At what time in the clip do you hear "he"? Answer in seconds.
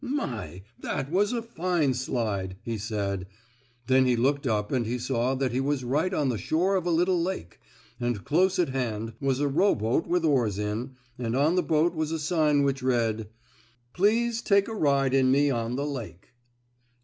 2.63-2.79, 4.07-4.15, 4.87-4.97, 5.51-5.59